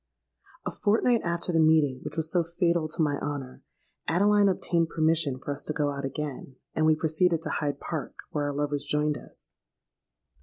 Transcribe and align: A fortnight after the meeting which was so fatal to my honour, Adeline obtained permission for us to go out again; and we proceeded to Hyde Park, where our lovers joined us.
A 0.65 0.71
fortnight 0.71 1.21
after 1.21 1.51
the 1.53 1.59
meeting 1.59 1.99
which 2.03 2.17
was 2.17 2.31
so 2.31 2.43
fatal 2.43 2.87
to 2.87 3.03
my 3.03 3.19
honour, 3.21 3.61
Adeline 4.07 4.49
obtained 4.49 4.89
permission 4.89 5.37
for 5.37 5.51
us 5.51 5.61
to 5.65 5.73
go 5.73 5.91
out 5.91 6.05
again; 6.05 6.55
and 6.73 6.87
we 6.87 6.95
proceeded 6.95 7.43
to 7.43 7.51
Hyde 7.51 7.79
Park, 7.79 8.15
where 8.31 8.45
our 8.45 8.55
lovers 8.55 8.83
joined 8.85 9.15
us. 9.15 9.53